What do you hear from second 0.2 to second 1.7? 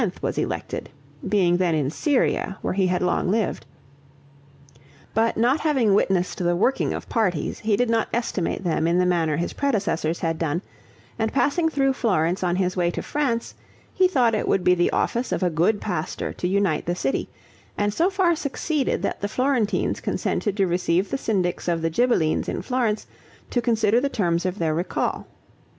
elected, being